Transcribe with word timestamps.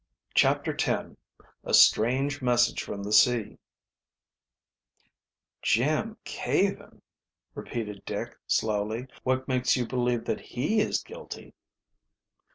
CHAPTER 0.33 0.73
X 0.75 1.11
A 1.63 1.73
STRANGE 1.75 2.41
MESSAGE 2.41 2.81
FROM 2.81 3.03
THE 3.03 3.13
SEA 3.13 3.59
"Jim 5.61 6.17
Caven!" 6.23 7.03
repeated 7.53 8.01
Dick 8.07 8.35
slowly, 8.47 9.05
"What 9.21 9.47
makes 9.47 9.77
you 9.77 9.85
believe 9.85 10.25
that 10.25 10.39
he 10.39 10.79
is 10.79 11.03
guilty?" 11.03 11.53